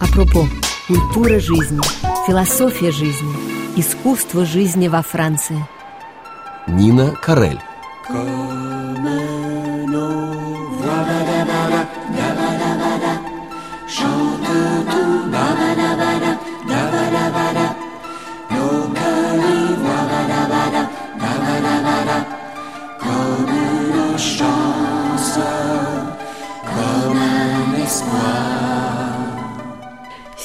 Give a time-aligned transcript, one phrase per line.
[0.00, 0.46] Апропо,
[0.88, 1.78] культура жизни,
[2.26, 3.34] философия жизни,
[3.76, 5.62] искусство жизни во Франции.
[6.66, 7.60] Нина Карель.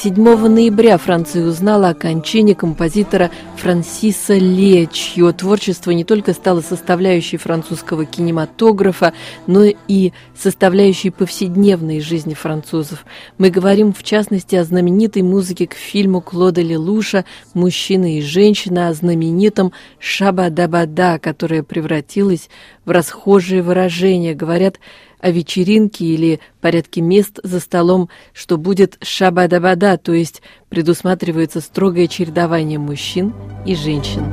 [0.06, 7.38] 7 ноября Франция узнала о кончине композитора Франсиса Ле, чье творчество не только стало составляющей
[7.38, 9.14] французского кинематографа,
[9.48, 13.04] но и составляющей повседневной жизни французов.
[13.40, 17.26] Мы говорим в частности о знаменитой музыке к фильму Клода Лелуша
[17.56, 22.52] «Мужчина и женщина», о знаменитом «Шаба-даба-да», которое превратилось
[22.86, 24.36] в расхожее выражение.
[24.36, 24.76] Говорят,
[25.26, 32.78] о вечеринке или порядке мест за столом, что будет шабадабада, то есть предусматривается строгое чередование
[32.78, 33.34] мужчин
[33.66, 34.24] и женщин.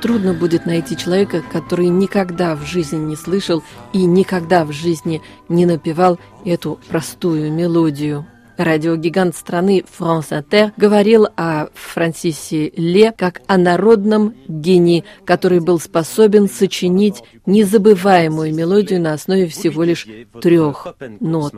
[0.00, 3.62] Трудно будет найти человека, который никогда в жизни не слышал
[3.92, 8.26] и никогда в жизни не напевал эту простую мелодию.
[8.56, 16.48] Радиогигант страны France Inter говорил о Франсисе Ле как о народном гении, который был способен
[16.48, 20.06] сочинить незабываемую мелодию на основе всего лишь
[20.42, 21.54] трех нот.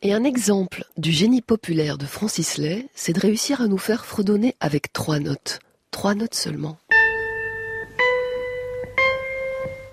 [0.00, 4.04] Et un exemple du génie populaire de Francis Lay, c'est de réussir à nous faire
[4.04, 5.60] fredonner avec trois notes.
[5.92, 6.78] Trois notes seulement.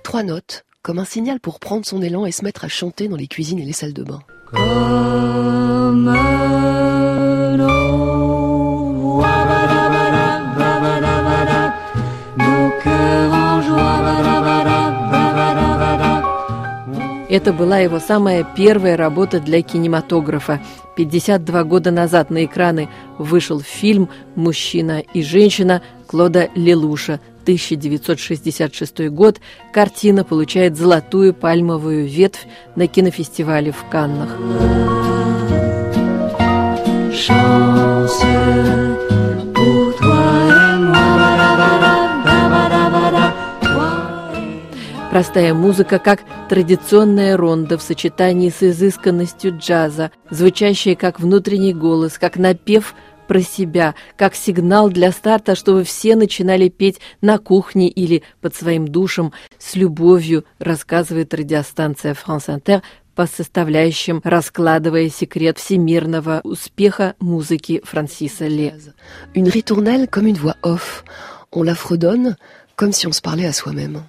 [0.10, 3.16] Trois notes, comme un signal pour prendre son élan et se mettre à chanter dans
[3.16, 4.22] les cuisines et les salles de bain.
[17.30, 20.60] Это была его самая первая работа для кинематографа.
[20.98, 27.20] 52 года назад на экраны вышел фильм «Мужчина и женщина» Клода Лелуша,
[27.50, 29.42] 1966 год.
[29.74, 32.46] Картина получает золотую пальмовую ветвь
[32.76, 34.38] на кинофестивале в Каннах.
[45.10, 52.38] Простая музыка, как традиционная ронда в сочетании с изысканностью джаза, звучащая как внутренний голос, как
[52.38, 52.94] напев
[53.30, 58.88] про себя, как сигнал для старта, чтобы все начинали петь на кухне или под своим
[58.88, 62.82] душем с любовью, рассказывает радиостанция France Inter
[63.14, 68.74] по составляющим, раскладывая секрет всемирного успеха музыки Франсиса Ле.
[69.36, 71.04] Une ritournelle comme une voix off.
[71.52, 72.36] On la fredonne
[72.76, 74.06] comme si on se parlait à soi-même.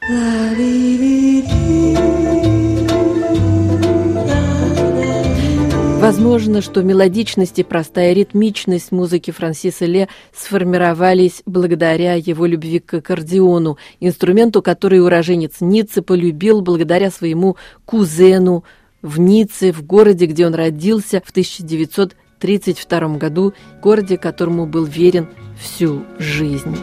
[6.10, 13.78] Возможно, что мелодичность и простая ритмичность музыки Франсиса Ле сформировались благодаря его любви к аккордеону,
[14.00, 18.65] инструменту, который уроженец Ниццы полюбил благодаря своему кузену
[19.03, 25.28] в Ницце, в городе, где он родился в 1932 году, городе, которому был верен
[25.60, 26.77] всю жизнь.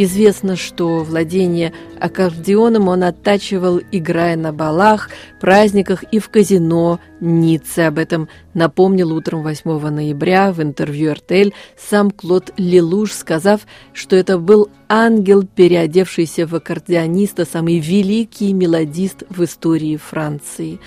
[0.00, 5.10] Известно, что владение аккордеоном он оттачивал, играя на балах,
[5.40, 7.80] праздниках и в казино Ниццы.
[7.80, 14.38] Об этом напомнил утром 8 ноября в интервью «РТЛ» сам Клод Лелуш, сказав, что это
[14.38, 20.78] был ангел, переодевшийся в аккордеониста, самый великий мелодист в истории Франции.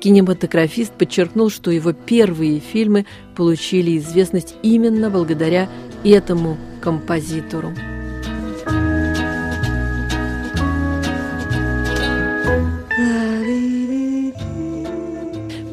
[0.00, 3.04] Кинематографист подчеркнул, что его первые фильмы
[3.34, 5.68] получили известность именно благодаря
[6.04, 7.72] этому композитору.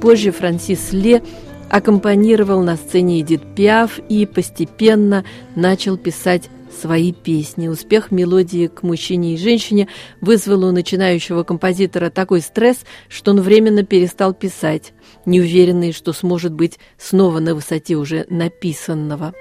[0.02, 1.24] Позже Франсис Ле
[1.70, 6.50] аккомпанировал на сцене Эдит Пиаф и постепенно начал писать
[6.82, 7.68] свои песни.
[7.68, 9.88] Успех мелодии к мужчине и женщине
[10.22, 12.78] вызвал у начинающего композитора такой стресс,
[13.10, 14.94] что он временно перестал писать,
[15.26, 19.34] неуверенный, что сможет быть снова на высоте уже написанного.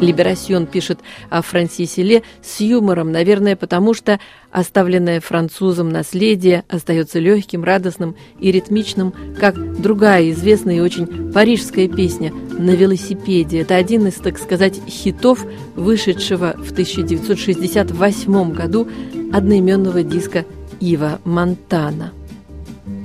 [0.00, 1.00] Либерасьон пишет
[1.30, 4.20] о Франсисе Ле с юмором, наверное, потому что
[4.50, 12.32] оставленное французом наследие остается легким, радостным и ритмичным, как другая известная и очень парижская песня
[12.58, 13.60] «На велосипеде».
[13.60, 15.44] Это один из, так сказать, хитов,
[15.74, 18.88] вышедшего в 1968 году
[19.32, 20.44] одноименного диска
[20.80, 22.12] Ива Монтана.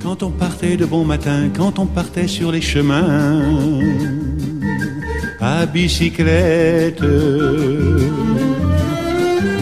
[0.02, 3.40] Quand on partait de bon matin, quand on partait sur les chemins,
[5.42, 7.02] à bicyclette.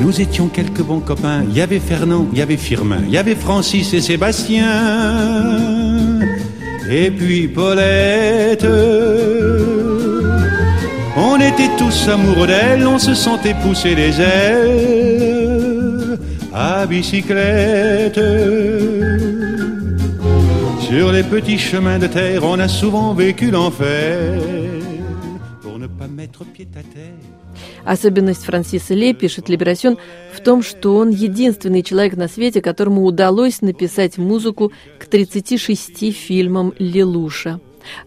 [0.01, 1.43] Nous étions quelques bons copains.
[1.49, 4.69] Il y avait Fernand, il y avait Firmin, il y avait Francis et Sébastien.
[6.91, 8.67] Et puis Paulette.
[11.17, 16.19] On était tous amoureux d'elle, on se sentait pousser les ailes
[16.53, 18.21] à bicyclette.
[20.81, 24.41] Sur les petits chemins de terre, on a souvent vécu l'enfer.
[27.85, 29.99] Особенность Франсиса Ле, пишет Либерасьон,
[30.33, 36.75] в том, что он единственный человек на свете, которому удалось написать музыку к 36 фильмам
[36.79, 37.61] Лелуша.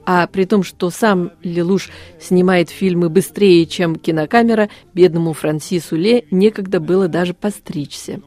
[0.05, 1.89] А при том, что сам Лелуш
[2.19, 8.21] снимает фильмы быстрее, чем кинокамера, бедному Франсису Ле некогда было даже постричься.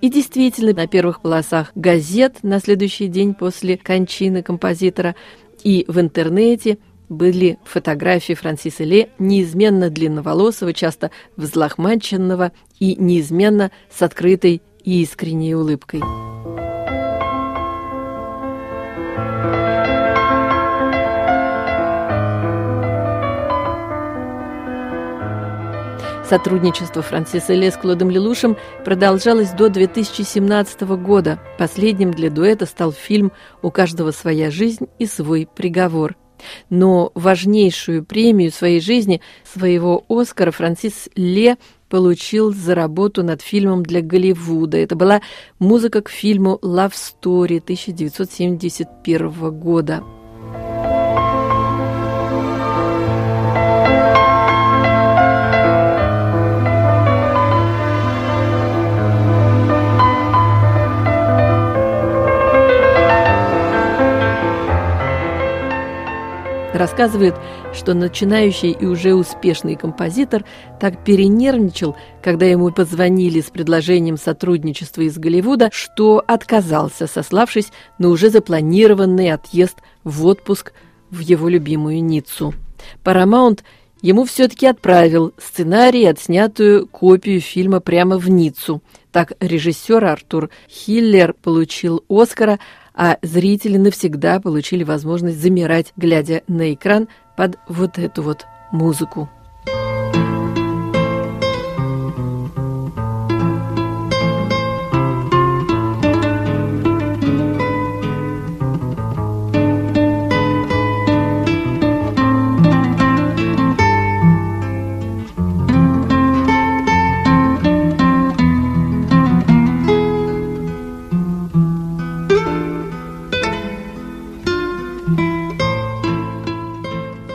[0.00, 5.14] И действительно, на первых полосах газет на следующий день после кончины композитора
[5.62, 6.78] и в интернете–
[7.12, 16.00] были фотографии Франсиса Ле, неизменно длинноволосого, часто взлохмаченного и неизменно с открытой и искренней улыбкой.
[26.28, 28.56] Сотрудничество Франсиса Ле с Клодом Лелушем
[28.86, 31.38] продолжалось до 2017 года.
[31.58, 36.16] Последним для дуэта стал фильм «У каждого своя жизнь и свой приговор»,
[36.70, 41.56] но важнейшую премию своей жизни, своего Оскара, Франсис Ле
[41.88, 44.78] получил за работу над фильмом для Голливуда.
[44.78, 45.20] Это была
[45.58, 50.02] музыка к фильму «Love Story» 1971 года.
[66.72, 67.34] Рассказывает,
[67.72, 70.44] что начинающий и уже успешный композитор
[70.80, 78.30] так перенервничал, когда ему позвонили с предложением сотрудничества из Голливуда, что отказался, сославшись на уже
[78.30, 80.72] запланированный отъезд в отпуск
[81.10, 82.54] в его любимую Ниццу.
[83.04, 83.60] Paramount
[84.00, 88.82] ему все-таки отправил сценарий, отснятую копию фильма прямо в Ниццу.
[89.12, 92.58] Так режиссер Артур Хиллер получил Оскара,
[92.94, 99.28] а зрители навсегда получили возможность замирать, глядя на экран под вот эту вот музыку.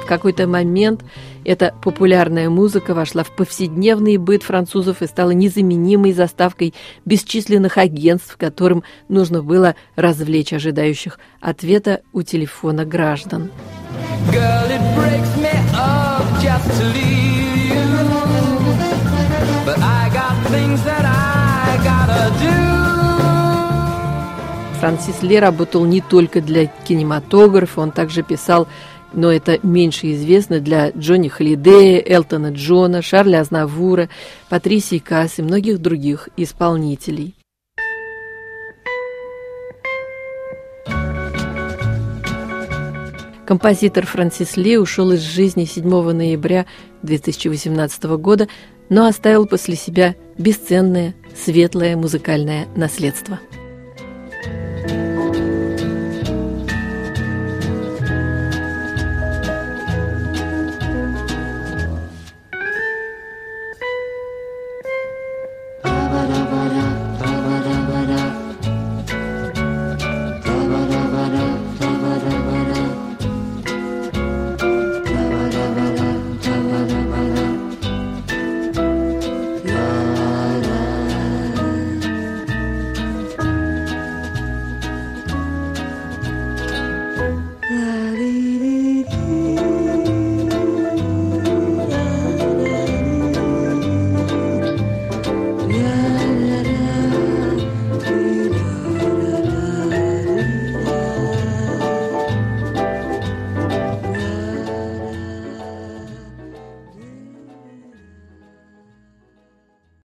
[0.08, 1.04] Какой-то момент
[1.46, 6.74] эта популярная музыка вошла в повседневный быт французов и стала незаменимой заставкой
[7.06, 13.52] бесчисленных агентств, которым нужно было развлечь ожидающих ответа у телефона граждан.
[24.80, 28.68] Франсис Ли работал не только для кинематографа, он также писал
[29.14, 34.10] но это меньше известно для Джонни Холидея, Элтона Джона, Шарля Азнавура,
[34.50, 37.36] Патрисии Касс и многих других исполнителей.
[43.48, 46.66] Композитор Франсис Ли ушел из жизни 7 ноября
[47.04, 48.50] 2018 года,
[48.90, 53.40] но оставил после себя бесценное, светлое музыкальное наследство.